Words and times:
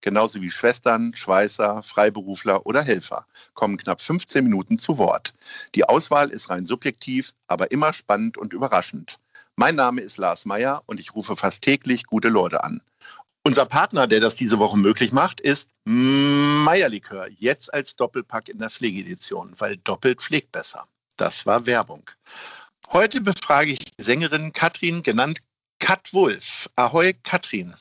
genauso 0.00 0.40
wie 0.40 0.50
Schwestern, 0.50 1.14
Schweißer, 1.14 1.82
Freiberufler 1.82 2.66
oder 2.66 2.82
Helfer, 2.82 3.26
kommen 3.54 3.76
knapp 3.76 4.00
15 4.00 4.44
Minuten 4.44 4.78
zu 4.78 4.98
Wort. 4.98 5.32
Die 5.74 5.84
Auswahl 5.84 6.30
ist 6.30 6.50
rein 6.50 6.66
subjektiv, 6.66 7.32
aber 7.46 7.70
immer 7.70 7.92
spannend 7.92 8.38
und 8.38 8.52
überraschend. 8.52 9.18
Mein 9.56 9.74
Name 9.74 10.00
ist 10.00 10.18
Lars 10.18 10.44
Meyer 10.44 10.82
und 10.86 11.00
ich 11.00 11.14
rufe 11.14 11.34
fast 11.34 11.62
täglich 11.62 12.04
gute 12.04 12.28
Leute 12.28 12.62
an. 12.62 12.80
Unser 13.44 13.66
Partner, 13.66 14.06
der 14.06 14.20
das 14.20 14.34
diese 14.34 14.58
Woche 14.58 14.76
möglich 14.76 15.12
macht, 15.12 15.40
ist 15.40 15.70
Meierlikör, 15.84 17.28
jetzt 17.38 17.72
als 17.72 17.96
Doppelpack 17.96 18.48
in 18.48 18.58
der 18.58 18.70
Pflegedition, 18.70 19.54
weil 19.58 19.78
doppelt 19.78 20.20
pflegt 20.20 20.52
besser. 20.52 20.86
Das 21.16 21.46
war 21.46 21.64
Werbung. 21.66 22.08
Heute 22.92 23.20
befrage 23.20 23.72
ich 23.72 23.92
Sängerin 23.98 24.52
Katrin, 24.52 25.02
genannt 25.02 25.40
Kat 25.78 26.12
Wulf. 26.12 26.68
Ahoi, 26.76 27.14
Katrin. 27.22 27.74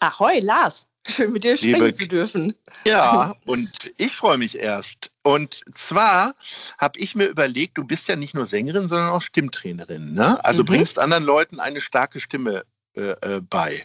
Ahoi, 0.00 0.40
Lars. 0.40 0.86
Schön 1.06 1.32
mit 1.32 1.44
dir 1.44 1.56
sprechen 1.56 1.80
Liebe, 1.80 1.92
zu 1.92 2.08
dürfen. 2.08 2.56
Ja, 2.86 3.34
und 3.44 3.70
ich 3.98 4.12
freue 4.12 4.38
mich 4.38 4.58
erst. 4.58 5.10
Und 5.22 5.62
zwar 5.72 6.34
habe 6.78 6.98
ich 6.98 7.14
mir 7.14 7.26
überlegt, 7.26 7.76
du 7.76 7.84
bist 7.84 8.08
ja 8.08 8.16
nicht 8.16 8.34
nur 8.34 8.46
Sängerin, 8.46 8.88
sondern 8.88 9.10
auch 9.10 9.22
Stimmtrainerin. 9.22 10.14
Ne? 10.14 10.42
Also 10.44 10.62
mhm. 10.62 10.66
bringst 10.66 10.98
anderen 10.98 11.24
Leuten 11.24 11.60
eine 11.60 11.80
starke 11.80 12.20
Stimme 12.20 12.64
äh, 12.96 13.10
äh 13.20 13.40
bei. 13.42 13.82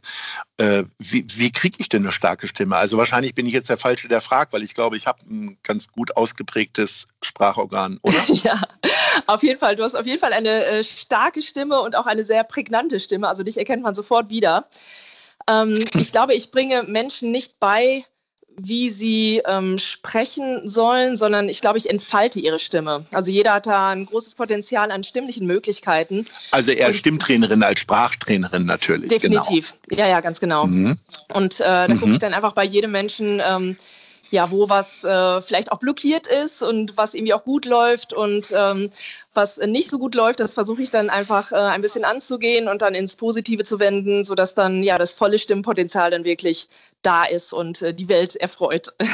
Äh, 0.58 0.84
wie 0.98 1.26
wie 1.36 1.52
kriege 1.52 1.78
ich 1.80 1.90
denn 1.90 2.04
eine 2.04 2.12
starke 2.14 2.48
Stimme? 2.48 2.78
Also 2.78 2.98
wahrscheinlich 2.98 3.36
bin 3.36 3.46
ich 3.46 3.54
jetzt 3.54 3.70
der 3.70 3.78
Falsche, 3.78 4.08
der 4.08 4.22
fragt, 4.22 4.54
weil 4.54 4.64
ich 4.64 4.74
glaube, 4.74 4.96
ich 4.96 5.06
habe 5.06 5.20
ein 5.30 5.58
ganz 5.64 5.88
gut 5.90 6.16
ausgeprägtes 6.16 7.06
Sprachorgan, 7.22 8.00
oder? 8.04 8.24
ja, 8.28 8.62
auf 9.28 9.44
jeden 9.44 9.60
Fall. 9.60 9.76
Du 9.76 9.84
hast 9.84 9.96
auf 9.96 10.06
jeden 10.06 10.20
Fall 10.20 10.34
eine 10.34 10.64
äh, 10.66 10.84
starke 10.84 11.42
Stimme 11.42 11.82
und 11.82 11.98
auch 11.98 12.06
eine 12.06 12.24
sehr 12.24 12.46
prägnante 12.46 13.00
Stimme. 13.00 13.28
Also 13.28 13.44
dich 13.44 13.58
erkennt 13.58 13.84
man 13.84 13.94
sofort 13.94 14.30
wieder. 14.30 14.66
Ähm, 15.50 15.84
ich 15.96 16.12
glaube, 16.12 16.36
ich 16.36 16.52
bringe 16.52 16.84
Menschen 16.84 17.32
nicht 17.32 17.60
bei, 17.60 18.04
wie 18.62 18.90
sie 18.90 19.42
ähm, 19.48 19.78
sprechen 19.78 20.68
sollen, 20.68 21.16
sondern 21.16 21.50
ich 21.50 21.62
glaube, 21.62 21.78
ich 21.78 21.90
entfalte 21.90 22.40
ihre 22.40 22.60
Stimme. 22.60 23.06
Also 23.14 23.32
jeder 23.32 23.54
hat 23.54 23.68
da 23.68 23.90
ein 23.90 24.06
großes 24.06 24.36
Potenzial 24.36 24.92
an 24.92 25.04
stimmlichen 25.04 25.48
Möglichkeiten. 25.48 26.26
Also 26.52 26.72
eher 26.72 26.88
Und 26.88 26.94
Stimmtrainerin 26.94 27.64
als 27.64 27.80
Sprachtrainerin 27.80 28.66
natürlich. 28.66 29.10
Definitiv. 29.10 29.76
Genau. 29.88 30.02
Ja, 30.02 30.10
ja, 30.10 30.20
ganz 30.20 30.40
genau. 30.40 30.68
Mhm. 30.68 30.98
Und 31.34 31.62
äh, 31.62 31.64
da 31.64 31.88
mhm. 31.88 32.00
gucke 32.00 32.12
ich 32.12 32.20
dann 32.20 32.34
einfach 32.34 32.54
bei 32.54 32.66
jedem 32.66 32.92
Menschen. 32.92 33.42
Ähm, 33.46 33.76
ja, 34.32 34.52
wo 34.52 34.70
was 34.70 35.04
äh, 35.04 35.42
vielleicht 35.42 35.72
auch 35.72 35.80
blockiert 35.80 36.28
ist 36.28 36.62
und 36.62 36.98
was 36.98 37.14
irgendwie 37.14 37.34
auch 37.34 37.44
gut 37.44 37.66
läuft 37.66 38.14
und 38.14 38.54
ähm, 38.56 38.90
was 39.34 39.58
nicht 39.58 39.90
so 39.90 40.00
gut 40.00 40.16
läuft, 40.16 40.40
das 40.40 40.54
versuche 40.54 40.82
ich 40.82 40.92
dann 40.92 41.10
einfach 41.10 41.52
äh, 41.52 41.56
ein 41.56 41.82
bisschen 41.82 42.06
anzugehen 42.06 42.68
und 42.68 42.82
dann 42.82 42.96
ins 42.96 43.16
Positive 43.16 43.64
zu 43.64 43.80
wenden, 43.80 44.24
sodass 44.24 44.56
dann 44.56 44.84
ja 44.84 44.98
das 44.98 45.14
volle 45.14 45.38
Stimmpotenzial 45.38 46.12
dann 46.12 46.26
wirklich 46.26 46.68
da 47.02 47.24
ist 47.24 47.54
und 47.54 47.82
äh, 47.82 47.94
die 47.94 48.10
Welt 48.10 48.36
erfreut. 48.36 48.94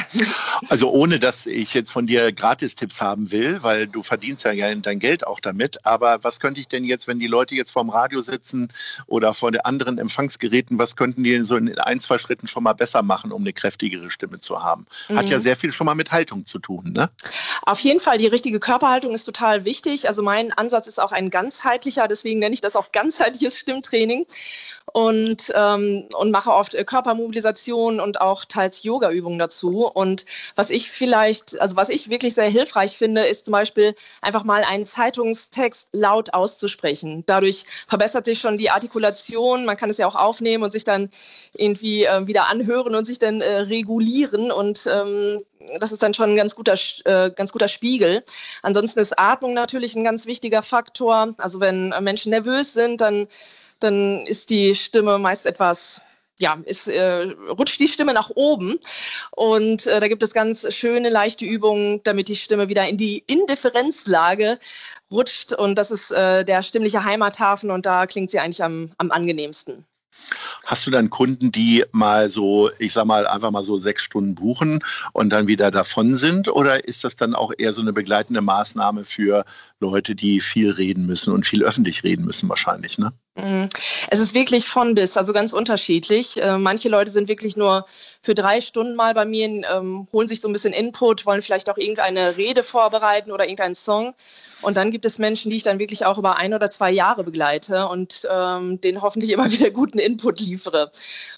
Also 0.70 0.90
ohne, 0.90 1.18
dass 1.18 1.44
ich 1.44 1.74
jetzt 1.74 1.92
von 1.92 2.06
dir 2.06 2.32
Gratistipps 2.32 3.00
haben 3.00 3.30
will, 3.30 3.62
weil 3.62 3.86
du 3.86 4.02
verdienst 4.02 4.44
ja 4.44 4.74
dein 4.74 4.98
Geld 4.98 5.26
auch 5.26 5.38
damit. 5.38 5.84
Aber 5.84 6.24
was 6.24 6.40
könnte 6.40 6.60
ich 6.60 6.66
denn 6.66 6.82
jetzt, 6.84 7.06
wenn 7.08 7.18
die 7.18 7.26
Leute 7.26 7.54
jetzt 7.54 7.72
vorm 7.72 7.90
Radio 7.90 8.22
sitzen 8.22 8.72
oder 9.06 9.34
vor 9.34 9.52
den 9.52 9.60
anderen 9.60 9.98
Empfangsgeräten, 9.98 10.78
was 10.78 10.96
könnten 10.96 11.22
die 11.24 11.38
so 11.40 11.56
in 11.56 11.78
ein, 11.78 12.00
zwei 12.00 12.16
Schritten 12.16 12.48
schon 12.48 12.62
mal 12.62 12.72
besser 12.72 13.02
machen, 13.02 13.32
um 13.32 13.42
eine 13.42 13.52
kräftigere 13.52 14.10
Stimme 14.10 14.40
zu 14.40 14.62
haben? 14.62 14.86
Hat 15.14 15.26
mhm. 15.26 15.32
ja 15.32 15.40
sehr 15.40 15.56
viel 15.56 15.72
schon 15.72 15.84
mal 15.84 15.94
mit 15.94 16.10
Haltung 16.10 16.46
zu 16.46 16.58
tun, 16.58 16.92
ne? 16.92 17.10
Auf 17.62 17.80
jeden 17.80 18.00
Fall, 18.00 18.16
die 18.16 18.26
richtige 18.26 18.58
Körperhaltung 18.58 19.12
ist 19.12 19.24
total 19.24 19.66
wichtig. 19.66 20.08
Also 20.08 20.22
mein 20.22 20.52
Ansatz 20.54 20.86
ist 20.86 20.98
auch 20.98 21.12
ein 21.12 21.28
ganzheitlicher, 21.28 22.08
deswegen 22.08 22.40
nenne 22.40 22.54
ich 22.54 22.62
das 22.62 22.76
auch 22.76 22.92
ganzheitliches 22.92 23.58
Stimmtraining 23.58 24.24
und, 24.92 25.52
ähm, 25.54 26.08
und 26.16 26.30
mache 26.30 26.52
oft 26.52 26.74
äh, 26.74 26.84
Körpermobilisation 26.84 28.00
und 28.00 28.20
auch 28.20 28.44
teils 28.44 28.82
Yoga-Übungen 28.82 29.38
dazu. 29.38 29.86
Und 29.86 30.24
was 30.54 30.70
ich 30.70 30.90
vielleicht, 30.90 31.60
also 31.60 31.76
was 31.76 31.88
ich 31.88 32.08
wirklich 32.08 32.34
sehr 32.34 32.48
hilfreich 32.48 32.96
finde, 32.96 33.26
ist 33.26 33.46
zum 33.46 33.52
Beispiel 33.52 33.94
einfach 34.22 34.44
mal 34.44 34.62
einen 34.64 34.86
Zeitungstext 34.86 35.90
laut 35.92 36.32
auszusprechen. 36.34 37.24
Dadurch 37.26 37.64
verbessert 37.88 38.24
sich 38.24 38.38
schon 38.38 38.56
die 38.56 38.70
Artikulation. 38.70 39.64
Man 39.64 39.76
kann 39.76 39.90
es 39.90 39.98
ja 39.98 40.06
auch 40.06 40.16
aufnehmen 40.16 40.64
und 40.64 40.72
sich 40.72 40.84
dann 40.84 41.10
irgendwie 41.54 42.04
äh, 42.04 42.26
wieder 42.26 42.48
anhören 42.48 42.94
und 42.94 43.04
sich 43.04 43.18
dann 43.18 43.40
äh, 43.40 43.58
regulieren 43.58 44.50
und 44.50 44.88
ähm, 44.90 45.42
das 45.80 45.92
ist 45.92 46.02
dann 46.02 46.14
schon 46.14 46.30
ein 46.30 46.36
ganz 46.36 46.54
guter, 46.54 46.74
äh, 47.04 47.30
ganz 47.30 47.52
guter 47.52 47.68
Spiegel. 47.68 48.22
Ansonsten 48.62 49.00
ist 49.00 49.18
Atmung 49.18 49.54
natürlich 49.54 49.94
ein 49.94 50.04
ganz 50.04 50.26
wichtiger 50.26 50.62
Faktor. 50.62 51.34
Also 51.38 51.60
wenn 51.60 51.90
Menschen 52.00 52.30
nervös 52.30 52.72
sind, 52.72 53.00
dann, 53.00 53.26
dann 53.80 54.26
ist 54.26 54.50
die 54.50 54.74
Stimme 54.74 55.18
meist 55.18 55.46
etwas 55.46 56.02
ja, 56.38 56.58
ist, 56.64 56.88
äh, 56.88 57.34
rutscht 57.58 57.80
die 57.80 57.88
Stimme 57.88 58.12
nach 58.12 58.30
oben. 58.34 58.78
Und 59.30 59.86
äh, 59.86 60.00
da 60.00 60.08
gibt 60.08 60.22
es 60.22 60.34
ganz 60.34 60.66
schöne, 60.74 61.08
leichte 61.08 61.44
Übungen, 61.44 62.02
damit 62.04 62.28
die 62.28 62.36
Stimme 62.36 62.68
wieder 62.68 62.86
in 62.86 62.96
die 62.96 63.24
Indifferenzlage 63.26 64.58
rutscht. 65.10 65.52
Und 65.52 65.76
das 65.78 65.90
ist 65.90 66.10
äh, 66.10 66.44
der 66.44 66.62
stimmliche 66.62 67.04
Heimathafen 67.04 67.70
und 67.70 67.86
da 67.86 68.06
klingt 68.06 68.30
sie 68.30 68.38
eigentlich 68.38 68.62
am, 68.62 68.90
am 68.98 69.10
angenehmsten. 69.10 69.86
Hast 70.66 70.86
du 70.86 70.90
dann 70.90 71.10
Kunden, 71.10 71.52
die 71.52 71.84
mal 71.92 72.28
so, 72.30 72.70
ich 72.78 72.92
sag 72.92 73.06
mal, 73.06 73.26
einfach 73.26 73.50
mal 73.50 73.64
so 73.64 73.78
sechs 73.78 74.02
Stunden 74.02 74.34
buchen 74.34 74.80
und 75.12 75.30
dann 75.30 75.46
wieder 75.46 75.70
davon 75.70 76.16
sind? 76.16 76.48
Oder 76.48 76.86
ist 76.88 77.04
das 77.04 77.16
dann 77.16 77.34
auch 77.34 77.52
eher 77.56 77.72
so 77.72 77.82
eine 77.82 77.92
begleitende 77.92 78.40
Maßnahme 78.40 79.04
für 79.04 79.44
Leute, 79.80 80.14
die 80.14 80.40
viel 80.40 80.70
reden 80.70 81.06
müssen 81.06 81.32
und 81.32 81.46
viel 81.46 81.62
öffentlich 81.62 82.04
reden 82.04 82.24
müssen 82.24 82.48
wahrscheinlich, 82.48 82.98
ne? 82.98 83.12
Mhm. 83.36 83.68
Es 84.10 84.18
ist 84.18 84.34
wirklich 84.34 84.66
von 84.66 84.94
bis, 84.94 85.16
also 85.16 85.34
ganz 85.34 85.52
unterschiedlich. 85.52 86.40
Äh, 86.42 86.56
manche 86.56 86.88
Leute 86.88 87.10
sind 87.10 87.28
wirklich 87.28 87.54
nur 87.56 87.84
für 88.22 88.34
drei 88.34 88.62
Stunden 88.62 88.94
mal 88.94 89.12
bei 89.12 89.26
mir, 89.26 89.46
ähm, 89.46 90.08
holen 90.10 90.26
sich 90.26 90.40
so 90.40 90.48
ein 90.48 90.54
bisschen 90.54 90.72
Input, 90.72 91.26
wollen 91.26 91.42
vielleicht 91.42 91.68
auch 91.68 91.76
irgendeine 91.76 92.38
Rede 92.38 92.62
vorbereiten 92.62 93.30
oder 93.30 93.44
irgendeinen 93.44 93.74
Song. 93.74 94.14
Und 94.62 94.78
dann 94.78 94.90
gibt 94.90 95.04
es 95.04 95.18
Menschen, 95.18 95.50
die 95.50 95.58
ich 95.58 95.64
dann 95.64 95.78
wirklich 95.78 96.06
auch 96.06 96.16
über 96.16 96.38
ein 96.38 96.54
oder 96.54 96.70
zwei 96.70 96.90
Jahre 96.90 97.24
begleite 97.24 97.86
und 97.88 98.26
ähm, 98.30 98.80
denen 98.80 99.02
hoffentlich 99.02 99.30
immer 99.32 99.50
wieder 99.50 99.70
guten 99.70 99.98
Input 99.98 100.40
liefere. 100.40 100.90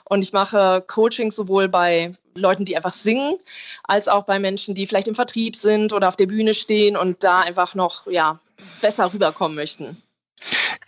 Und 0.04 0.22
ich 0.22 0.32
mache 0.32 0.84
Coaching 0.86 1.32
sowohl 1.32 1.68
bei 1.68 2.14
Leuten, 2.36 2.64
die 2.64 2.76
einfach 2.76 2.92
singen, 2.92 3.36
als 3.82 4.06
auch 4.06 4.24
bei 4.24 4.38
Menschen, 4.38 4.76
die 4.76 4.86
vielleicht 4.86 5.08
im 5.08 5.16
Vertrieb 5.16 5.56
sind 5.56 5.92
oder 5.92 6.06
auf 6.06 6.16
der 6.16 6.26
Bühne 6.26 6.54
stehen 6.54 6.96
und 6.96 7.24
da 7.24 7.40
einfach 7.40 7.74
noch 7.74 8.06
ja, 8.06 8.38
besser 8.80 9.12
rüberkommen 9.12 9.56
möchten. 9.56 10.00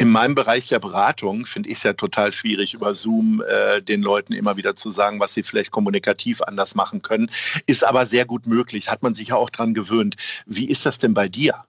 In 0.00 0.08
meinem 0.08 0.34
Bereich 0.34 0.66
der 0.66 0.78
Beratung 0.78 1.44
finde 1.44 1.68
ich 1.68 1.76
es 1.76 1.82
ja 1.82 1.92
total 1.92 2.32
schwierig, 2.32 2.72
über 2.72 2.94
Zoom 2.94 3.42
äh, 3.46 3.82
den 3.82 4.00
Leuten 4.00 4.32
immer 4.32 4.56
wieder 4.56 4.74
zu 4.74 4.90
sagen, 4.90 5.20
was 5.20 5.34
sie 5.34 5.42
vielleicht 5.42 5.72
kommunikativ 5.72 6.40
anders 6.40 6.74
machen 6.74 7.02
können. 7.02 7.30
Ist 7.66 7.84
aber 7.84 8.06
sehr 8.06 8.24
gut 8.24 8.46
möglich, 8.46 8.88
hat 8.88 9.02
man 9.02 9.12
sich 9.14 9.28
ja 9.28 9.36
auch 9.36 9.50
dran 9.50 9.74
gewöhnt. 9.74 10.16
Wie 10.46 10.70
ist 10.70 10.86
das 10.86 10.98
denn 10.98 11.12
bei 11.12 11.28
dir? 11.28 11.66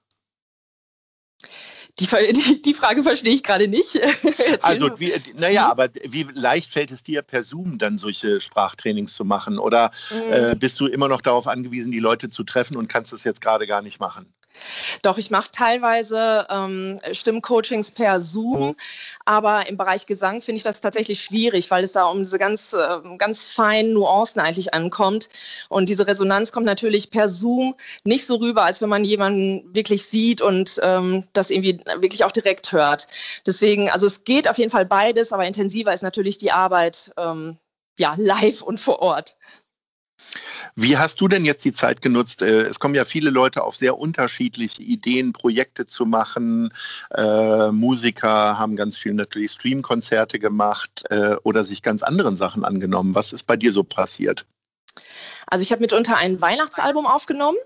Die, 2.00 2.08
die, 2.32 2.62
die, 2.62 2.74
Frage 2.74 3.04
verstehe 3.04 3.34
ich 3.34 3.44
gerade 3.44 3.68
nicht. 3.68 4.00
also, 4.62 4.98
wie, 4.98 5.12
naja, 5.36 5.70
aber 5.70 5.90
wie 6.06 6.26
leicht 6.34 6.72
fällt 6.72 6.92
es 6.92 7.04
dir, 7.04 7.24
per 7.24 7.44
Zoom 7.44 7.80
dann 7.80 7.98
solche 7.98 8.40
Sprachtrainings 8.40 9.14
zu 9.14 9.26
machen? 9.26 9.60
Oder 9.60 9.92
mhm. 10.10 10.32
äh, 10.32 10.56
bist 10.56 10.80
du 10.80 10.88
immer 10.88 11.10
noch 11.10 11.20
darauf 11.20 11.48
angewiesen, 11.48 11.92
die 11.92 12.00
Leute 12.00 12.30
zu 12.30 12.46
treffen 12.46 12.78
und 12.78 12.88
kannst 12.88 13.12
es 13.12 13.26
jetzt 13.26 13.42
gerade 13.42 13.68
gar 13.68 13.82
nicht 13.82 14.00
machen? 14.00 14.34
Doch, 15.02 15.18
ich 15.18 15.32
mache 15.32 15.50
teilweise 15.52 16.46
ähm, 16.50 17.00
Stimmcoachings 17.12 17.92
per 17.92 18.20
Zoom, 18.20 18.68
mhm. 18.70 18.76
aber 19.26 19.68
im 19.68 19.78
Bereich 19.78 20.06
Gesang 20.06 20.42
finde 20.42 20.58
ich 20.58 20.64
das 20.64 20.82
tatsächlich 20.82 21.22
schwierig, 21.22 21.72
weil 21.72 21.84
es 21.84 21.94
da 21.94 22.06
um 22.06 22.20
diese 22.20 22.38
ganz, 22.38 22.74
äh, 22.74 23.18
ganz 23.18 23.48
feinen 23.48 23.94
Nuancen 23.94 24.42
eigentlich 24.42 24.74
ankommt. 24.74 25.30
Und 25.70 25.90
diese 25.90 26.08
Resonanz 26.08 26.52
kommt 26.52 26.66
natürlich 26.66 27.10
per 27.10 27.28
Zoom 27.28 27.76
nicht 28.04 28.26
so 28.26 28.36
rüber, 28.36 28.66
als 28.66 28.82
wenn 28.82 28.90
man 28.90 29.04
jemanden 29.04 29.74
wirklich 29.74 30.04
sieht 30.06 30.42
und 30.42 30.80
ähm, 30.84 31.28
das 31.34 31.50
irgendwie 31.50 31.80
wirklich 32.00 32.24
auch 32.24 32.32
direkt 32.32 32.72
hört. 32.72 33.08
Deswegen, 33.46 33.90
also 33.90 34.06
es 34.06 34.24
geht 34.24 34.50
auf 34.50 34.58
jeden 34.58 34.72
Fall 34.72 34.86
beides, 34.86 35.34
aber 35.34 35.46
intensiver 35.46 35.94
ist 35.94 36.04
natürlich 36.04 36.38
die 36.38 36.52
Arbeit 36.52 37.12
ähm, 37.18 37.58
ja, 37.98 38.16
live 38.18 38.62
und 38.62 38.80
vor 38.80 39.00
Ort. 39.00 39.36
Wie 40.76 40.98
hast 40.98 41.20
du 41.22 41.28
denn 41.28 41.46
jetzt 41.46 41.66
die 41.66 41.74
Zeit 41.74 42.02
genutzt? 42.02 42.42
Äh, 42.42 42.62
es 42.62 42.80
kommen 42.80 42.96
ja 42.96 43.06
viele 43.06 43.30
Leute 43.30 43.64
auf 43.64 43.76
sehr 43.76 43.98
unterschiedliche 43.98 44.82
Ideen, 44.82 45.34
Projekte 45.34 45.86
zu 45.86 46.06
machen. 46.06 46.72
Äh, 47.12 47.72
Musiker 47.72 48.58
haben 48.58 48.76
ganz 48.76 48.98
viel 48.98 49.14
natürlich 49.14 49.52
Streamkonzerte 49.52 50.40
gemacht 50.40 51.04
äh, 51.10 51.36
oder 51.44 51.64
sich 51.64 51.82
ganz 51.82 52.04
anderen 52.04 52.36
Sachen 52.36 52.64
angenommen. 52.64 53.16
Was 53.16 53.34
ist 53.34 53.46
bei 53.48 53.58
dir 53.58 53.72
so 53.72 53.84
passiert? 53.84 54.46
Also 55.48 55.64
ich 55.64 55.72
habe 55.72 55.82
mitunter 55.82 56.18
ein 56.18 56.42
Weihnachtsalbum 56.42 57.06
aufgenommen. 57.06 57.58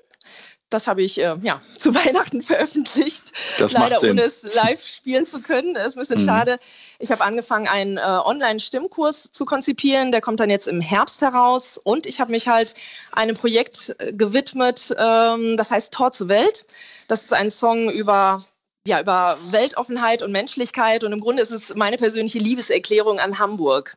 Das 0.69 0.87
habe 0.87 1.03
ich 1.03 1.19
äh, 1.19 1.35
ja, 1.41 1.59
zu 1.77 1.93
Weihnachten 1.93 2.41
veröffentlicht. 2.41 3.31
Das 3.59 3.73
Leider 3.73 4.01
ohne 4.01 4.23
es 4.23 4.55
live 4.55 4.83
spielen 4.83 5.25
zu 5.25 5.41
können. 5.41 5.75
Es 5.75 5.89
ist 5.89 5.97
ein 5.97 5.99
bisschen 6.01 6.21
Mhm. 6.21 6.25
schade. 6.25 6.59
Ich 6.99 7.11
habe 7.11 7.23
angefangen, 7.23 7.67
einen 7.67 7.97
äh, 7.97 8.01
Online-Stimmkurs 8.01 9.31
zu 9.31 9.45
konzipieren. 9.45 10.11
Der 10.11 10.21
kommt 10.21 10.39
dann 10.39 10.49
jetzt 10.49 10.67
im 10.67 10.81
Herbst 10.81 11.21
heraus. 11.21 11.79
Und 11.83 12.05
ich 12.05 12.19
habe 12.19 12.31
mich 12.31 12.47
halt 12.47 12.73
einem 13.11 13.35
Projekt 13.35 13.95
äh, 13.99 14.13
gewidmet, 14.13 14.93
ähm, 14.97 15.57
das 15.57 15.71
heißt 15.71 15.93
Tor 15.93 16.11
zur 16.11 16.29
Welt. 16.29 16.65
Das 17.07 17.23
ist 17.23 17.33
ein 17.33 17.49
Song 17.49 17.89
über 17.89 18.43
ja, 18.87 19.01
über 19.01 19.39
Weltoffenheit 19.49 20.21
und 20.21 20.31
Menschlichkeit. 20.31 21.03
Und 21.03 21.11
im 21.11 21.19
Grunde 21.19 21.41
ist 21.41 21.51
es 21.51 21.73
meine 21.73 21.97
persönliche 21.97 22.37
Liebeserklärung 22.37 23.19
an 23.19 23.39
Hamburg. 23.39 23.95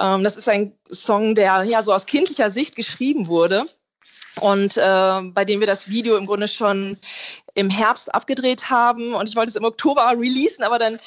Ähm, 0.00 0.24
das 0.24 0.36
ist 0.36 0.48
ein 0.48 0.72
Song, 0.90 1.36
der 1.36 1.62
ja 1.62 1.80
so 1.80 1.92
aus 1.92 2.06
kindlicher 2.06 2.50
Sicht 2.50 2.74
geschrieben 2.74 3.28
wurde 3.28 3.66
und 4.40 4.76
äh, 4.76 5.20
bei 5.32 5.44
dem 5.44 5.60
wir 5.60 5.66
das 5.66 5.88
Video 5.88 6.16
im 6.16 6.26
Grunde 6.26 6.48
schon 6.48 6.96
im 7.54 7.68
Herbst 7.68 8.14
abgedreht 8.14 8.70
haben. 8.70 9.14
Und 9.14 9.28
ich 9.28 9.36
wollte 9.36 9.50
es 9.50 9.56
im 9.56 9.64
Oktober 9.64 10.12
releasen, 10.16 10.64
aber 10.64 10.78
dann 10.78 10.98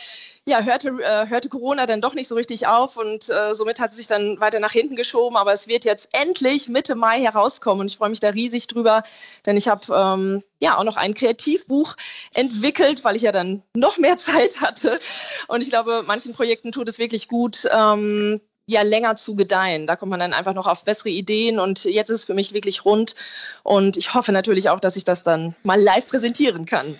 ja, 0.45 0.61
hörte, 0.61 0.89
äh, 0.89 1.29
hörte 1.29 1.47
Corona 1.47 1.85
dann 1.85 2.01
doch 2.01 2.15
nicht 2.15 2.27
so 2.27 2.35
richtig 2.35 2.67
auf 2.67 2.97
und 2.97 3.29
äh, 3.29 3.55
somit 3.55 3.79
hat 3.79 3.91
es 3.91 3.97
sich 3.97 4.07
dann 4.07 4.41
weiter 4.41 4.59
nach 4.59 4.73
hinten 4.73 4.97
geschoben. 4.97 5.37
Aber 5.37 5.53
es 5.53 5.67
wird 5.67 5.85
jetzt 5.85 6.09
endlich 6.11 6.67
Mitte 6.67 6.95
Mai 6.95 7.21
herauskommen 7.21 7.81
und 7.81 7.91
ich 7.91 7.97
freue 7.97 8.09
mich 8.09 8.19
da 8.19 8.29
riesig 8.29 8.67
drüber, 8.67 9.03
denn 9.45 9.55
ich 9.55 9.69
habe 9.69 9.81
ähm, 9.93 10.43
ja 10.61 10.77
auch 10.77 10.83
noch 10.83 10.97
ein 10.97 11.13
Kreativbuch 11.13 11.95
entwickelt, 12.33 13.05
weil 13.05 13.15
ich 13.15 13.21
ja 13.21 13.31
dann 13.31 13.63
noch 13.73 13.97
mehr 13.97 14.17
Zeit 14.17 14.59
hatte. 14.59 14.99
Und 15.47 15.61
ich 15.61 15.69
glaube, 15.69 16.03
manchen 16.05 16.33
Projekten 16.33 16.73
tut 16.73 16.89
es 16.89 16.99
wirklich 16.99 17.29
gut. 17.29 17.65
Ähm, 17.71 18.41
ja, 18.73 18.81
länger 18.81 19.15
zu 19.15 19.35
gedeihen. 19.35 19.87
Da 19.87 19.95
kommt 19.95 20.09
man 20.09 20.19
dann 20.19 20.33
einfach 20.33 20.53
noch 20.53 20.67
auf 20.67 20.83
bessere 20.83 21.09
Ideen 21.09 21.59
und 21.59 21.85
jetzt 21.85 22.09
ist 22.09 22.19
es 22.19 22.25
für 22.25 22.33
mich 22.33 22.53
wirklich 22.53 22.85
rund 22.85 23.15
und 23.63 23.97
ich 23.97 24.13
hoffe 24.13 24.31
natürlich 24.31 24.69
auch, 24.69 24.79
dass 24.79 24.95
ich 24.95 25.03
das 25.03 25.23
dann 25.23 25.55
mal 25.63 25.79
live 25.79 26.07
präsentieren 26.07 26.65
kann. 26.65 26.99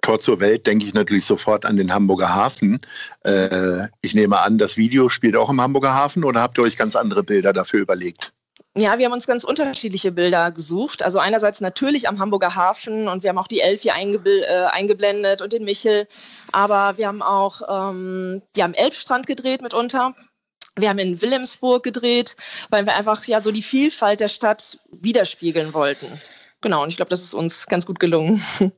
Tor 0.00 0.18
zur 0.18 0.40
Welt 0.40 0.66
denke 0.66 0.84
ich 0.84 0.92
natürlich 0.92 1.24
sofort 1.24 1.64
an 1.64 1.76
den 1.76 1.92
Hamburger 1.92 2.34
Hafen. 2.34 2.80
Äh, 3.24 3.88
ich 4.02 4.14
nehme 4.14 4.40
an, 4.40 4.58
das 4.58 4.76
Video 4.76 5.08
spielt 5.08 5.36
auch 5.36 5.48
im 5.48 5.60
Hamburger 5.60 5.94
Hafen 5.94 6.24
oder 6.24 6.40
habt 6.40 6.58
ihr 6.58 6.64
euch 6.64 6.76
ganz 6.76 6.94
andere 6.94 7.22
Bilder 7.22 7.52
dafür 7.52 7.80
überlegt? 7.80 8.32
Ja, 8.76 8.98
wir 8.98 9.06
haben 9.06 9.12
uns 9.12 9.28
ganz 9.28 9.44
unterschiedliche 9.44 10.10
Bilder 10.10 10.50
gesucht. 10.50 11.04
Also 11.04 11.20
einerseits 11.20 11.60
natürlich 11.60 12.08
am 12.08 12.18
Hamburger 12.18 12.56
Hafen 12.56 13.06
und 13.06 13.22
wir 13.22 13.30
haben 13.30 13.38
auch 13.38 13.46
die 13.46 13.60
Elf 13.60 13.82
hier 13.82 13.94
äh, 13.94 14.64
eingeblendet 14.72 15.42
und 15.42 15.52
den 15.52 15.64
Michel. 15.64 16.08
Aber 16.50 16.98
wir 16.98 17.06
haben 17.06 17.22
auch 17.22 17.62
ähm, 17.68 18.42
ja, 18.56 18.64
am 18.64 18.74
Elbstrand 18.74 19.28
gedreht 19.28 19.62
mitunter. 19.62 20.12
Wir 20.76 20.88
haben 20.88 20.98
in 20.98 21.20
Wilhelmsburg 21.20 21.82
gedreht, 21.84 22.36
weil 22.70 22.84
wir 22.84 22.96
einfach 22.96 23.24
ja 23.26 23.40
so 23.40 23.52
die 23.52 23.62
Vielfalt 23.62 24.20
der 24.20 24.28
Stadt 24.28 24.78
widerspiegeln 24.90 25.72
wollten. 25.72 26.20
Genau, 26.60 26.82
und 26.82 26.88
ich 26.88 26.96
glaube, 26.96 27.10
das 27.10 27.22
ist 27.22 27.34
uns 27.34 27.66
ganz 27.66 27.86
gut 27.86 28.00
gelungen. 28.00 28.42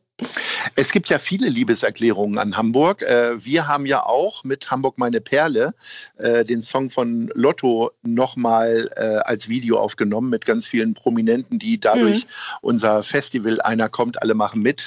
Es 0.77 0.93
gibt 0.93 1.11
ja 1.11 1.19
viele 1.19 1.51
Liebeserklärungen 1.51 2.39
an 2.39 2.57
Hamburg. 2.57 3.03
Äh, 3.03 3.45
Wir 3.45 3.69
haben 3.69 3.85
ja 3.85 4.03
auch 4.07 4.45
mit 4.45 4.71
Hamburg 4.71 4.99
meine 4.99 5.21
Perle 5.21 5.75
äh, 6.17 6.43
den 6.43 6.63
Song 6.63 6.89
von 6.89 7.31
Lotto 7.35 7.91
nochmal 8.03 8.89
äh, 8.97 9.19
als 9.27 9.51
Video 9.51 9.79
aufgenommen 9.79 10.31
mit 10.31 10.47
ganz 10.47 10.67
vielen 10.67 10.95
Prominenten, 10.95 11.59
die 11.59 11.79
dadurch 11.79 12.25
Mhm. 12.25 12.31
unser 12.63 13.03
Festival 13.03 13.61
Einer 13.61 13.91
kommt, 13.91 14.23
alle 14.23 14.33
machen 14.33 14.63
mit 14.63 14.81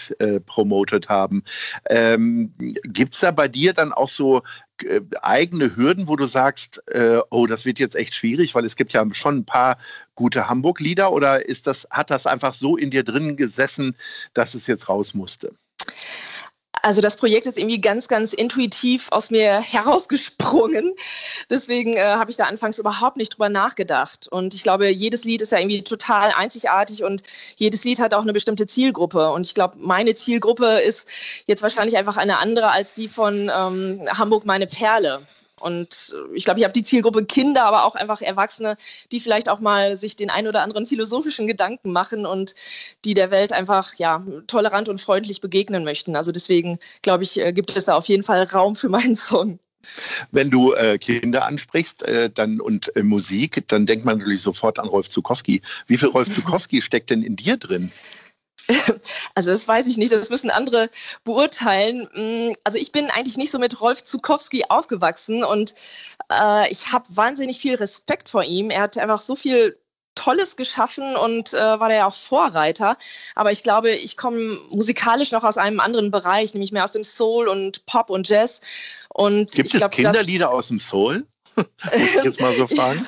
promotet 0.48 1.10
haben. 1.10 1.44
Ähm, 1.92 2.52
Gibt 2.58 3.14
es 3.14 3.20
da 3.20 3.30
bei 3.30 3.48
dir 3.48 3.74
dann 3.74 3.94
auch 3.94 4.10
so 4.10 4.42
äh, 4.84 5.02
eigene 5.22 5.76
Hürden, 5.76 6.08
wo 6.08 6.16
du 6.16 6.26
sagst, 6.26 6.82
äh, 6.88 7.20
oh, 7.30 7.48
das 7.48 7.66
wird 7.66 7.80
jetzt 7.80 7.96
echt 7.96 8.16
schwierig, 8.16 8.56
weil 8.56 8.66
es 8.66 8.76
gibt 8.76 8.94
ja 8.94 9.06
schon 9.14 9.40
ein 9.40 9.46
paar 9.46 9.78
gute 10.16 10.50
Hamburg-Lieder 10.50 11.12
oder 11.12 11.48
ist 11.48 11.68
das, 11.68 11.88
hat 11.90 12.10
das 12.10 12.28
einfach 12.28 12.54
so 12.54 12.78
in 12.78 12.92
dir 12.92 13.04
drin 13.04 13.38
gesessen, 13.38 13.96
dass 14.34 14.56
es 14.56 14.68
jetzt 14.68 14.90
raus 14.90 15.14
musste? 15.14 15.54
Also 16.82 17.02
das 17.02 17.18
Projekt 17.18 17.48
ist 17.48 17.58
irgendwie 17.58 17.82
ganz, 17.82 18.08
ganz 18.08 18.34
intuitiv 18.34 19.08
aus 19.12 19.30
mir 19.30 19.60
herausgesprungen. 19.62 20.94
Deswegen 21.50 21.98
äh, 21.98 22.02
habe 22.02 22.32
ich 22.32 22.38
da 22.38 22.46
anfangs 22.46 22.80
überhaupt 22.80 23.18
nicht 23.18 23.34
drüber 23.34 23.50
nachgedacht. 23.50 24.28
Und 24.30 24.54
ich 24.54 24.64
glaube, 24.64 24.90
jedes 24.90 25.24
Lied 25.24 25.42
ist 25.42 25.52
ja 25.52 25.60
irgendwie 25.60 25.84
total 25.84 26.32
einzigartig 26.36 27.04
und 27.04 27.24
jedes 27.58 27.84
Lied 27.84 28.00
hat 28.00 28.14
auch 28.14 28.22
eine 28.22 28.34
bestimmte 28.34 28.66
Zielgruppe. 28.66 29.32
Und 29.32 29.46
ich 29.46 29.56
glaube, 29.56 29.78
meine 29.80 30.14
Zielgruppe 30.14 30.80
ist 30.80 31.08
jetzt 31.48 31.64
wahrscheinlich 31.64 31.98
einfach 31.98 32.18
eine 32.18 32.40
andere 32.40 32.72
als 32.72 32.94
die 32.94 33.10
von 33.10 33.52
ähm, 33.54 34.02
Hamburg 34.18 34.46
meine 34.46 34.68
Perle. 34.68 35.22
Und 35.60 36.16
äh, 36.16 36.36
ich 36.36 36.46
glaube, 36.46 36.60
ich 36.60 36.64
habe 36.64 36.74
die 36.74 36.84
Zielgruppe 36.84 37.26
Kinder, 37.26 37.66
aber 37.66 37.86
auch 37.86 37.96
einfach 37.96 38.22
Erwachsene, 38.22 38.78
die 39.12 39.20
vielleicht 39.20 39.50
auch 39.50 39.60
mal 39.60 39.96
sich 39.96 40.16
den 40.16 40.30
ein 40.30 40.48
oder 40.48 40.62
anderen 40.62 40.86
philosophischen 40.86 41.48
Gedanken 41.48 41.92
machen 41.92 42.26
und 42.26 42.56
die 43.06 43.14
der 43.14 43.32
Welt 43.32 43.54
einfach 43.54 43.96
ja 43.96 44.24
tolerant 44.48 44.90
und 44.90 45.02
freundlich 45.02 45.42
begegnen 45.42 45.84
möchten. 45.84 46.16
Also 46.16 46.32
deswegen 46.32 46.78
glaube 47.02 47.24
ich, 47.24 47.40
äh, 47.40 47.54
gibt 47.54 47.76
es 47.76 47.86
da 47.86 47.96
auf 47.96 48.06
jeden 48.06 48.24
Fall 48.24 48.44
Raum 48.44 48.76
für 48.76 48.90
meinen 48.90 49.16
Song. 49.16 49.60
Wenn 50.32 50.50
du 50.50 50.74
äh, 50.74 50.98
Kinder 50.98 51.46
ansprichst 51.46 52.04
äh, 52.04 52.30
dann, 52.30 52.60
und 52.60 52.96
äh, 52.96 53.04
Musik, 53.04 53.64
dann 53.68 53.86
denkt 53.86 54.06
man 54.06 54.18
natürlich 54.18 54.42
sofort 54.42 54.78
an 54.78 54.88
Rolf 54.88 55.10
Zukowski. 55.10 55.62
Wie 55.88 55.98
viel 55.98 56.10
Rolf 56.10 56.30
Zukowski 56.36 56.82
steckt 56.82 57.10
denn 57.10 57.24
in 57.24 57.36
dir 57.36 57.58
drin? 57.58 57.92
Also 59.36 59.52
das 59.52 59.68
weiß 59.68 59.88
ich 59.88 59.98
nicht, 59.98 60.12
das 60.12 60.30
müssen 60.30 60.50
andere 60.50 60.90
beurteilen. 61.24 62.08
Mm, 62.14 62.54
Also 62.64 62.78
ich 62.78 62.92
bin 62.92 63.10
eigentlich 63.10 63.38
nicht 63.38 63.52
so 63.52 63.60
mit 63.60 63.82
Rolf 63.82 64.04
Zukowski 64.04 64.66
aufgewachsen 64.70 65.44
und 65.44 65.74
äh, 66.32 66.70
ich 66.72 66.92
habe 66.92 67.06
wahnsinnig 67.10 67.60
viel 67.60 67.76
Respekt 67.76 68.30
vor 68.30 68.44
ihm. 68.44 68.70
Er 68.70 68.82
hat 68.84 68.98
einfach 68.98 69.20
so 69.20 69.36
viel 69.36 69.78
Tolles 70.16 70.58
geschaffen 70.58 71.16
und 71.16 71.54
äh, 71.54 71.58
war 71.58 71.90
da 71.90 71.96
ja 71.96 72.08
auch 72.08 72.14
Vorreiter. 72.14 72.98
Aber 73.36 73.52
ich 73.52 73.64
glaube, 73.64 73.92
ich 73.92 74.18
komme 74.18 74.58
musikalisch 74.70 75.32
noch 75.32 75.44
aus 75.46 75.58
einem 75.58 75.80
anderen 75.80 76.12
Bereich, 76.12 76.54
nämlich 76.54 76.72
mehr 76.72 76.84
aus 76.84 76.92
dem 76.92 77.06
Soul 77.06 77.48
und 77.48 77.86
Pop 77.86 78.10
und 78.10 78.28
Jazz. 78.28 78.60
Und 79.10 79.52
Gibt 79.54 79.74
es 79.74 79.80
glaub, 79.80 79.92
Kinderlieder 79.92 80.52
aus 80.52 80.68
dem 80.68 80.80
Soul? 80.80 81.26
Muss 81.56 81.66
ich 81.94 82.24
jetzt 82.24 82.42
mal 82.42 82.54
so 82.54 82.68
fragen. 82.76 83.06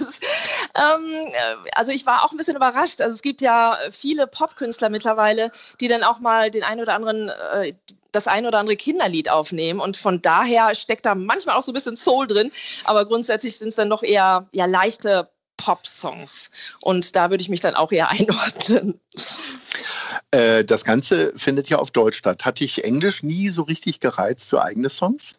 Ähm, 0.76 1.28
äh, 1.28 1.70
also 1.74 1.92
ich 1.92 2.06
war 2.06 2.24
auch 2.24 2.32
ein 2.32 2.38
bisschen 2.38 2.56
überrascht. 2.56 3.02
Also 3.02 3.14
es 3.14 3.22
gibt 3.22 3.42
ja 3.42 3.78
viele 3.90 4.28
Popkünstler 4.28 4.90
mittlerweile, 4.90 5.52
die 5.80 5.88
dann 5.88 6.04
auch 6.04 6.20
mal 6.20 6.52
den 6.52 6.64
ein 6.64 6.80
oder 6.80 6.94
anderen 6.94 7.30
äh, 7.54 7.74
das 8.12 8.28
ein 8.28 8.46
oder 8.46 8.60
andere 8.60 8.76
Kinderlied 8.76 9.30
aufnehmen 9.30 9.80
und 9.80 9.98
von 9.98 10.22
daher 10.22 10.76
steckt 10.76 11.06
da 11.06 11.16
manchmal 11.16 11.56
auch 11.56 11.64
so 11.64 11.72
ein 11.72 11.76
bisschen 11.76 11.96
Soul 11.96 12.28
drin, 12.28 12.52
aber 12.84 13.06
grundsätzlich 13.06 13.58
sind 13.58 13.70
es 13.70 13.76
dann 13.76 13.90
doch 13.90 14.04
eher 14.04 14.48
ja 14.52 14.66
leichte 14.66 15.30
Pop-Songs 15.58 16.52
und 16.82 17.16
da 17.16 17.30
würde 17.30 17.42
ich 17.42 17.50
mich 17.50 17.62
dann 17.62 17.76
auch 17.76 17.92
eher 17.92 18.10
einordnen. 18.10 19.00
Äh, 20.32 20.66
das 20.66 20.84
Ganze 20.84 21.34
findet 21.36 21.70
ja 21.70 21.78
auf 21.78 21.92
Deutsch 21.92 22.18
statt. 22.18 22.46
Hat 22.46 22.60
dich 22.60 22.84
Englisch 22.84 23.24
nie 23.24 23.50
so 23.50 23.64
richtig 23.64 24.00
gereizt 24.00 24.50
für 24.50 24.62
eigene 24.62 24.90
Songs? 24.90 25.36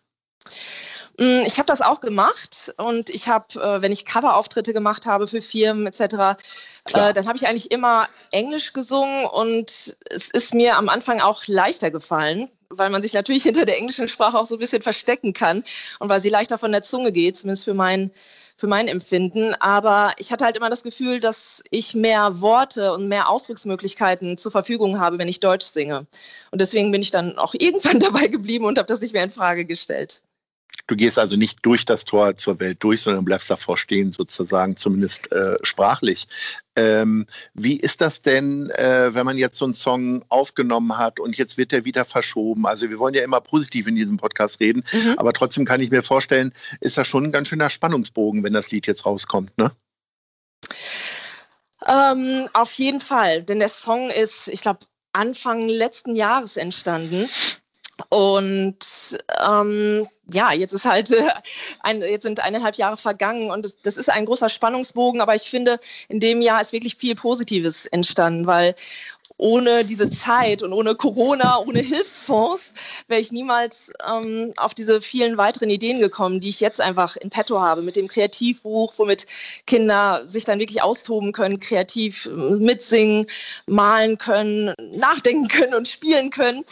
Mm, 1.22 1.44
Ich 1.46 1.58
habe 1.58 1.66
das 1.66 1.82
auch 1.82 2.00
gemacht 2.00 2.72
und 2.78 3.08
ich 3.08 3.28
habe, 3.28 3.46
äh, 3.60 3.80
wenn 3.80 3.92
ich 3.92 4.04
Coverauftritte 4.04 4.72
gemacht 4.72 5.06
habe 5.06 5.28
für 5.28 5.40
Firmen 5.40 5.86
etc., 5.86 6.08
Klar. 6.84 7.10
äh, 7.10 7.14
dann 7.14 7.28
habe 7.28 7.36
ich 7.36 7.46
eigentlich 7.46 7.70
immer 7.70 8.08
Englisch 8.32 8.72
gesungen 8.72 9.26
und 9.26 9.70
es 10.10 10.30
ist 10.32 10.52
mir 10.52 10.76
am 10.76 10.88
Anfang 10.88 11.20
auch 11.20 11.46
leichter 11.46 11.92
gefallen, 11.92 12.48
weil 12.70 12.90
man 12.90 13.02
sich 13.02 13.12
natürlich 13.12 13.42
hinter 13.48 13.64
der 13.66 13.76
englischen 13.78 14.08
Sprache 14.08 14.36
auch 14.36 14.44
so 14.46 14.56
ein 14.56 14.58
bisschen 14.58 14.82
verstecken 14.82 15.32
kann 15.32 15.62
und 16.00 16.08
weil 16.08 16.18
sie 16.18 16.28
leichter 16.28 16.58
von 16.58 16.72
der 16.72 16.82
Zunge 16.82 17.12
geht, 17.12 17.36
zumindest 17.36 17.64
für 17.64 17.74
mein, 17.74 18.10
für 18.56 18.66
mein 18.66 18.88
Empfinden. 18.88 19.54
Aber 19.60 20.12
ich 20.18 20.32
hatte 20.32 20.44
halt 20.44 20.56
immer 20.56 20.70
das 20.70 20.82
Gefühl, 20.82 21.20
dass 21.20 21.62
ich 21.70 21.94
mehr 21.94 22.40
Worte 22.40 22.92
und 22.94 23.06
mehr 23.08 23.28
Ausdrucksmöglichkeiten 23.28 24.38
zur 24.38 24.50
Verfügung 24.50 24.98
habe, 24.98 25.18
wenn 25.18 25.28
ich 25.28 25.38
Deutsch 25.38 25.66
singe. 25.66 26.06
Und 26.50 26.60
deswegen 26.60 26.90
bin 26.90 27.02
ich 27.02 27.12
dann 27.12 27.38
auch 27.38 27.54
irgendwann 27.58 28.00
dabei 28.00 28.26
geblieben 28.26 28.64
und 28.64 28.78
habe 28.78 28.86
das 28.88 29.00
nicht 29.02 29.12
mehr 29.14 29.22
in 29.24 29.30
Frage 29.30 29.64
gestellt. 29.64 30.22
Du 30.86 30.96
gehst 30.96 31.18
also 31.18 31.36
nicht 31.36 31.60
durch 31.62 31.84
das 31.84 32.04
Tor 32.04 32.34
zur 32.36 32.58
Welt 32.60 32.78
durch, 32.80 33.02
sondern 33.02 33.24
bleibst 33.24 33.50
davor 33.50 33.78
stehen, 33.78 34.12
sozusagen, 34.12 34.76
zumindest 34.76 35.30
äh, 35.32 35.56
sprachlich. 35.62 36.26
Ähm, 36.76 37.26
wie 37.54 37.76
ist 37.76 38.00
das 38.00 38.22
denn, 38.22 38.70
äh, 38.70 39.14
wenn 39.14 39.26
man 39.26 39.36
jetzt 39.36 39.58
so 39.58 39.64
einen 39.64 39.74
Song 39.74 40.24
aufgenommen 40.28 40.96
hat 40.98 41.20
und 41.20 41.36
jetzt 41.36 41.56
wird 41.58 41.72
der 41.72 41.84
wieder 41.84 42.04
verschoben? 42.04 42.66
Also 42.66 42.88
wir 42.90 42.98
wollen 42.98 43.14
ja 43.14 43.22
immer 43.22 43.40
positiv 43.40 43.86
in 43.86 43.94
diesem 43.94 44.16
Podcast 44.16 44.60
reden, 44.60 44.82
Mhm. 44.92 45.14
aber 45.18 45.32
trotzdem 45.32 45.64
kann 45.64 45.80
ich 45.80 45.90
mir 45.90 46.02
vorstellen, 46.02 46.52
ist 46.80 46.98
das 46.98 47.06
schon 47.06 47.24
ein 47.24 47.32
ganz 47.32 47.48
schöner 47.48 47.70
Spannungsbogen, 47.70 48.42
wenn 48.42 48.52
das 48.52 48.70
Lied 48.70 48.86
jetzt 48.86 49.06
rauskommt, 49.06 49.56
ne? 49.58 49.72
Ähm, 51.86 52.46
auf 52.52 52.72
jeden 52.74 53.00
Fall, 53.00 53.42
denn 53.42 53.58
der 53.58 53.68
Song 53.68 54.08
ist, 54.10 54.48
ich 54.48 54.62
glaube, 54.62 54.80
Anfang 55.12 55.68
letzten 55.68 56.14
Jahres 56.14 56.56
entstanden. 56.56 57.28
Und 58.08 58.76
ähm, 59.46 60.06
ja, 60.32 60.52
jetzt 60.52 60.72
ist 60.72 60.84
halt 60.84 61.10
äh, 61.12 61.28
ein, 61.80 62.00
jetzt 62.00 62.22
sind 62.22 62.40
eineinhalb 62.40 62.76
Jahre 62.76 62.96
vergangen 62.96 63.50
und 63.50 63.64
das, 63.64 63.76
das 63.82 63.96
ist 63.96 64.10
ein 64.10 64.26
großer 64.26 64.48
Spannungsbogen, 64.48 65.20
aber 65.20 65.34
ich 65.34 65.42
finde, 65.42 65.78
in 66.08 66.20
dem 66.20 66.42
Jahr 66.42 66.60
ist 66.60 66.72
wirklich 66.72 66.96
viel 66.96 67.14
Positives 67.14 67.86
entstanden, 67.86 68.46
weil 68.46 68.74
ohne 69.38 69.84
diese 69.84 70.08
Zeit 70.08 70.62
und 70.62 70.72
ohne 70.72 70.94
Corona, 70.94 71.58
ohne 71.58 71.80
Hilfsfonds, 71.80 72.74
wäre 73.08 73.20
ich 73.20 73.32
niemals 73.32 73.92
ähm, 74.08 74.52
auf 74.56 74.74
diese 74.74 75.00
vielen 75.00 75.36
weiteren 75.38 75.70
Ideen 75.70 76.00
gekommen, 76.00 76.40
die 76.40 76.48
ich 76.48 76.60
jetzt 76.60 76.80
einfach 76.80 77.16
in 77.16 77.30
petto 77.30 77.60
habe, 77.60 77.82
mit 77.82 77.96
dem 77.96 78.08
Kreativbuch, 78.08 78.94
womit 78.98 79.26
Kinder 79.66 80.22
sich 80.26 80.44
dann 80.44 80.58
wirklich 80.58 80.82
austoben 80.82 81.32
können, 81.32 81.60
kreativ 81.60 82.26
äh, 82.26 82.30
mitsingen, 82.30 83.26
malen 83.66 84.18
können, 84.18 84.74
nachdenken 84.94 85.48
können 85.48 85.74
und 85.74 85.88
spielen 85.88 86.30
können. 86.30 86.64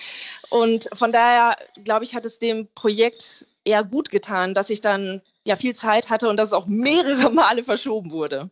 Und 0.50 0.88
von 0.92 1.12
daher, 1.12 1.56
glaube 1.84 2.04
ich, 2.04 2.14
hat 2.14 2.26
es 2.26 2.38
dem 2.38 2.68
Projekt 2.74 3.46
eher 3.64 3.84
gut 3.84 4.10
getan, 4.10 4.54
dass 4.54 4.70
ich 4.70 4.80
dann 4.80 5.22
ja 5.44 5.56
viel 5.56 5.74
Zeit 5.74 6.10
hatte 6.10 6.28
und 6.28 6.36
dass 6.36 6.48
es 6.48 6.54
auch 6.54 6.66
mehrere 6.66 7.30
Male 7.30 7.62
verschoben 7.62 8.10
wurde. 8.10 8.50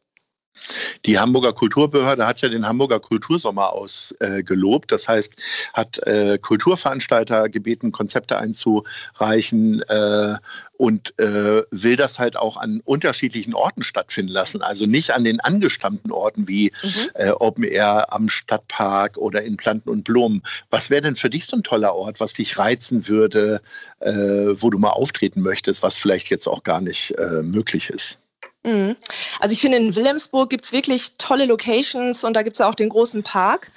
Die 1.06 1.18
Hamburger 1.18 1.52
Kulturbehörde 1.52 2.26
hat 2.26 2.40
ja 2.40 2.48
den 2.48 2.66
Hamburger 2.66 3.00
Kultursommer 3.00 3.72
ausgelobt. 3.72 4.90
Äh, 4.92 4.94
das 4.94 5.08
heißt, 5.08 5.34
hat 5.72 5.98
äh, 6.06 6.38
Kulturveranstalter 6.38 7.48
gebeten, 7.48 7.92
Konzepte 7.92 8.38
einzureichen 8.38 9.82
äh, 9.82 10.34
und 10.76 11.18
äh, 11.18 11.62
will 11.70 11.96
das 11.96 12.18
halt 12.18 12.36
auch 12.36 12.56
an 12.56 12.80
unterschiedlichen 12.84 13.54
Orten 13.54 13.82
stattfinden 13.82 14.32
lassen. 14.32 14.62
Also 14.62 14.86
nicht 14.86 15.12
an 15.12 15.24
den 15.24 15.40
angestammten 15.40 16.12
Orten 16.12 16.46
wie 16.48 16.72
mhm. 16.82 17.10
äh, 17.14 17.30
Open 17.30 17.64
Air 17.64 18.12
am 18.12 18.28
Stadtpark 18.28 19.16
oder 19.16 19.42
in 19.42 19.56
Planten 19.56 19.90
und 19.90 20.04
Blumen. 20.04 20.42
Was 20.70 20.90
wäre 20.90 21.02
denn 21.02 21.16
für 21.16 21.30
dich 21.30 21.46
so 21.46 21.56
ein 21.56 21.62
toller 21.62 21.94
Ort, 21.94 22.20
was 22.20 22.32
dich 22.32 22.58
reizen 22.58 23.08
würde, 23.08 23.60
äh, 24.00 24.10
wo 24.12 24.70
du 24.70 24.78
mal 24.78 24.90
auftreten 24.90 25.42
möchtest, 25.42 25.82
was 25.82 25.98
vielleicht 25.98 26.28
jetzt 26.28 26.46
auch 26.46 26.62
gar 26.62 26.80
nicht 26.80 27.14
möglich 27.42 27.90
ist? 27.90 28.18
Mhm. 28.64 28.96
Also 29.40 29.52
ich 29.52 29.60
finde, 29.60 29.78
in 29.78 29.94
Wilhelmsburg 29.94 30.50
gibt 30.50 30.64
es 30.64 30.72
wirklich 30.72 31.16
tolle 31.18 31.46
Locations 31.46 32.24
und 32.24 32.34
da 32.34 32.42
gibt 32.42 32.56
es 32.56 32.60
auch 32.60 32.74
den 32.74 32.88
großen 32.88 33.22
Park. 33.22 33.70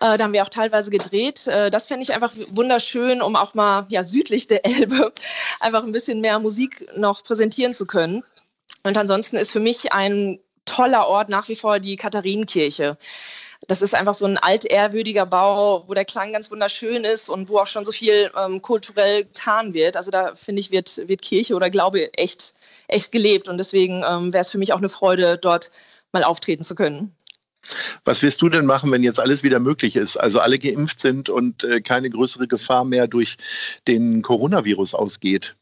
Äh, 0.00 0.18
da 0.18 0.24
haben 0.24 0.32
wir 0.32 0.42
auch 0.42 0.48
teilweise 0.48 0.90
gedreht. 0.90 1.46
Äh, 1.46 1.70
das 1.70 1.86
fände 1.86 2.02
ich 2.02 2.12
einfach 2.12 2.32
wunderschön, 2.50 3.22
um 3.22 3.36
auch 3.36 3.54
mal 3.54 3.86
ja, 3.88 4.02
südlich 4.02 4.48
der 4.48 4.64
Elbe 4.66 5.12
einfach 5.60 5.84
ein 5.84 5.92
bisschen 5.92 6.20
mehr 6.20 6.38
Musik 6.38 6.84
noch 6.96 7.22
präsentieren 7.22 7.72
zu 7.72 7.86
können. 7.86 8.24
Und 8.82 8.98
ansonsten 8.98 9.36
ist 9.36 9.52
für 9.52 9.60
mich 9.60 9.92
ein 9.92 10.40
toller 10.64 11.06
Ort 11.06 11.28
nach 11.28 11.48
wie 11.48 11.56
vor 11.56 11.78
die 11.78 11.96
Katharinenkirche. 11.96 12.96
Das 13.68 13.82
ist 13.82 13.94
einfach 13.94 14.14
so 14.14 14.26
ein 14.26 14.38
altehrwürdiger 14.38 15.26
Bau, 15.26 15.84
wo 15.86 15.94
der 15.94 16.04
Klang 16.04 16.32
ganz 16.32 16.50
wunderschön 16.50 17.04
ist 17.04 17.28
und 17.28 17.48
wo 17.48 17.58
auch 17.58 17.66
schon 17.66 17.84
so 17.84 17.92
viel 17.92 18.30
ähm, 18.36 18.62
kulturell 18.62 19.24
getan 19.24 19.74
wird. 19.74 19.96
Also 19.96 20.10
da 20.10 20.34
finde 20.34 20.60
ich, 20.60 20.70
wird, 20.70 21.08
wird 21.08 21.22
Kirche 21.22 21.54
oder 21.54 21.70
Glaube 21.70 22.12
echt, 22.14 22.54
echt 22.88 23.12
gelebt. 23.12 23.48
Und 23.48 23.58
deswegen 23.58 24.02
ähm, 24.06 24.32
wäre 24.32 24.42
es 24.42 24.50
für 24.50 24.58
mich 24.58 24.72
auch 24.72 24.78
eine 24.78 24.88
Freude, 24.88 25.38
dort 25.38 25.70
mal 26.12 26.24
auftreten 26.24 26.64
zu 26.64 26.74
können. 26.74 27.14
Was 28.04 28.22
wirst 28.22 28.42
du 28.42 28.48
denn 28.48 28.66
machen, 28.66 28.90
wenn 28.90 29.04
jetzt 29.04 29.20
alles 29.20 29.42
wieder 29.42 29.60
möglich 29.60 29.96
ist? 29.96 30.16
Also 30.16 30.40
alle 30.40 30.58
geimpft 30.58 31.00
sind 31.00 31.28
und 31.28 31.62
äh, 31.62 31.80
keine 31.80 32.10
größere 32.10 32.48
Gefahr 32.48 32.84
mehr 32.84 33.06
durch 33.06 33.36
den 33.86 34.22
Coronavirus 34.22 34.94
ausgeht? 34.94 35.54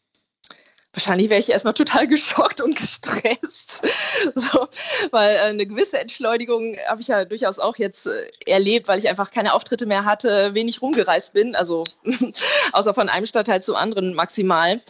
Wahrscheinlich 0.92 1.30
wäre 1.30 1.40
ich 1.40 1.50
erstmal 1.50 1.74
total 1.74 2.06
geschockt 2.06 2.60
und 2.60 2.76
gestresst. 2.76 3.84
So, 4.34 4.68
weil 5.12 5.36
äh, 5.36 5.40
eine 5.40 5.66
gewisse 5.66 5.98
Entschleunigung 5.98 6.76
habe 6.88 7.00
ich 7.00 7.08
ja 7.08 7.24
durchaus 7.24 7.58
auch 7.58 7.76
jetzt 7.76 8.06
äh, 8.06 8.28
erlebt, 8.46 8.86
weil 8.88 8.98
ich 8.98 9.08
einfach 9.08 9.30
keine 9.30 9.54
Auftritte 9.54 9.86
mehr 9.86 10.04
hatte, 10.04 10.54
wenig 10.54 10.82
rumgereist 10.82 11.32
bin, 11.32 11.54
also 11.54 11.84
außer 12.72 12.92
von 12.92 13.08
einem 13.08 13.24
Stadtteil 13.24 13.62
zum 13.62 13.76
anderen 13.76 14.14
maximal. 14.14 14.80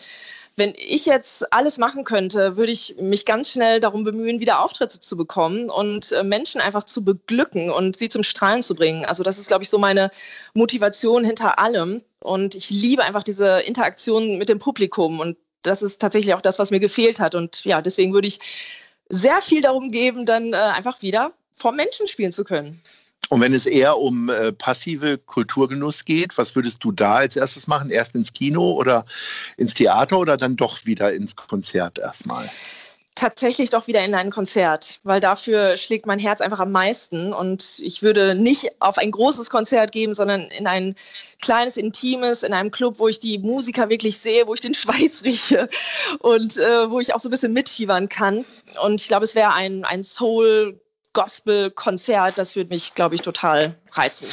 Wenn 0.56 0.74
ich 0.76 1.06
jetzt 1.06 1.52
alles 1.52 1.78
machen 1.78 2.04
könnte, 2.04 2.56
würde 2.56 2.72
ich 2.72 2.96
mich 3.00 3.24
ganz 3.24 3.50
schnell 3.50 3.80
darum 3.80 4.04
bemühen, 4.04 4.40
wieder 4.40 4.60
Auftritte 4.60 5.00
zu 5.00 5.16
bekommen 5.16 5.70
und 5.70 6.12
äh, 6.12 6.24
Menschen 6.24 6.60
einfach 6.60 6.82
zu 6.82 7.04
beglücken 7.04 7.70
und 7.70 7.98
sie 7.98 8.08
zum 8.08 8.24
Strahlen 8.24 8.62
zu 8.62 8.74
bringen. 8.74 9.04
Also 9.04 9.22
das 9.22 9.38
ist, 9.38 9.48
glaube 9.48 9.62
ich, 9.62 9.70
so 9.70 9.78
meine 9.78 10.10
Motivation 10.54 11.24
hinter 11.24 11.58
allem. 11.58 12.02
Und 12.18 12.54
ich 12.54 12.68
liebe 12.68 13.04
einfach 13.04 13.22
diese 13.22 13.60
Interaktion 13.60 14.36
mit 14.36 14.48
dem 14.48 14.58
Publikum 14.58 15.20
und 15.20 15.36
das 15.62 15.82
ist 15.82 16.00
tatsächlich 16.00 16.34
auch 16.34 16.40
das, 16.40 16.58
was 16.58 16.70
mir 16.70 16.80
gefehlt 16.80 17.20
hat. 17.20 17.34
Und 17.34 17.64
ja, 17.64 17.82
deswegen 17.82 18.12
würde 18.12 18.28
ich 18.28 18.40
sehr 19.08 19.42
viel 19.42 19.62
darum 19.62 19.90
geben, 19.90 20.26
dann 20.26 20.52
äh, 20.52 20.56
einfach 20.56 21.02
wieder 21.02 21.32
vor 21.52 21.72
Menschen 21.72 22.08
spielen 22.08 22.32
zu 22.32 22.44
können. 22.44 22.80
Und 23.28 23.40
wenn 23.40 23.54
es 23.54 23.64
eher 23.66 23.96
um 23.96 24.28
äh, 24.28 24.52
passive 24.52 25.18
Kulturgenuss 25.18 26.04
geht, 26.04 26.36
was 26.36 26.56
würdest 26.56 26.82
du 26.82 26.90
da 26.90 27.16
als 27.16 27.36
erstes 27.36 27.68
machen? 27.68 27.90
Erst 27.90 28.16
ins 28.16 28.32
Kino 28.32 28.72
oder 28.72 29.04
ins 29.56 29.74
Theater 29.74 30.18
oder 30.18 30.36
dann 30.36 30.56
doch 30.56 30.84
wieder 30.84 31.12
ins 31.12 31.36
Konzert 31.36 31.98
erstmal? 32.00 32.50
Tatsächlich 33.20 33.68
doch 33.68 33.86
wieder 33.86 34.02
in 34.02 34.14
ein 34.14 34.30
Konzert, 34.30 34.98
weil 35.02 35.20
dafür 35.20 35.76
schlägt 35.76 36.06
mein 36.06 36.18
Herz 36.18 36.40
einfach 36.40 36.60
am 36.60 36.72
meisten. 36.72 37.34
Und 37.34 37.78
ich 37.80 38.02
würde 38.02 38.34
nicht 38.34 38.80
auf 38.80 38.96
ein 38.96 39.10
großes 39.10 39.50
Konzert 39.50 39.92
gehen, 39.92 40.14
sondern 40.14 40.42
in 40.48 40.66
ein 40.66 40.94
kleines, 41.42 41.76
intimes, 41.76 42.42
in 42.42 42.54
einem 42.54 42.70
Club, 42.70 42.98
wo 42.98 43.08
ich 43.08 43.20
die 43.20 43.38
Musiker 43.38 43.90
wirklich 43.90 44.16
sehe, 44.16 44.46
wo 44.46 44.54
ich 44.54 44.60
den 44.60 44.74
Schweiß 44.80 45.24
rieche 45.24 45.68
und 46.20 46.56
äh, 46.56 46.90
wo 46.90 46.98
ich 46.98 47.14
auch 47.14 47.20
so 47.20 47.28
ein 47.28 47.32
bisschen 47.32 47.52
mitfiebern 47.52 48.08
kann. 48.08 48.44
Und 48.82 49.02
ich 49.02 49.08
glaube, 49.08 49.24
es 49.24 49.34
wäre 49.34 49.52
ein, 49.52 49.84
ein 49.84 50.02
Soul- 50.02 50.80
Gospel-Konzert, 51.12 52.38
das 52.38 52.54
würde 52.54 52.70
mich, 52.70 52.94
glaube 52.94 53.16
ich, 53.16 53.20
total 53.20 53.74
reizen. 53.92 54.28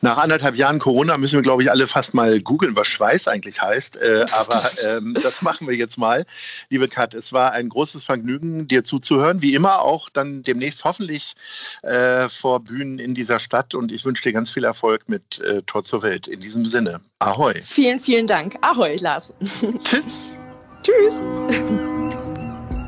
Nach 0.00 0.18
anderthalb 0.18 0.56
Jahren 0.56 0.78
Corona 0.78 1.16
müssen 1.16 1.36
wir, 1.36 1.42
glaube 1.42 1.62
ich, 1.62 1.70
alle 1.70 1.86
fast 1.86 2.14
mal 2.14 2.40
googeln, 2.40 2.74
was 2.74 2.88
Schweiß 2.88 3.28
eigentlich 3.28 3.62
heißt. 3.62 3.96
Äh, 3.96 4.26
aber 4.32 4.70
ähm, 4.84 5.14
das 5.22 5.42
machen 5.42 5.68
wir 5.68 5.76
jetzt 5.76 5.98
mal. 5.98 6.24
Liebe 6.68 6.88
Kat, 6.88 7.14
es 7.14 7.32
war 7.32 7.52
ein 7.52 7.68
großes 7.68 8.04
Vergnügen, 8.04 8.66
dir 8.66 8.82
zuzuhören. 8.82 9.40
Wie 9.40 9.54
immer 9.54 9.82
auch 9.82 10.08
dann 10.10 10.42
demnächst 10.42 10.84
hoffentlich 10.84 11.34
äh, 11.82 12.28
vor 12.28 12.60
Bühnen 12.60 12.98
in 12.98 13.14
dieser 13.14 13.38
Stadt. 13.38 13.74
Und 13.74 13.92
ich 13.92 14.04
wünsche 14.04 14.22
dir 14.22 14.32
ganz 14.32 14.50
viel 14.50 14.64
Erfolg 14.64 15.08
mit 15.08 15.40
äh, 15.40 15.62
Tor 15.62 15.84
zur 15.84 16.02
Welt. 16.02 16.26
In 16.26 16.40
diesem 16.40 16.64
Sinne, 16.64 17.00
Ahoi. 17.20 17.54
Vielen, 17.62 18.00
vielen 18.00 18.26
Dank. 18.26 18.56
Ahoi, 18.62 18.96
Lars. 18.96 19.32
Tschüss. 19.84 20.30
Tschüss. 20.82 21.22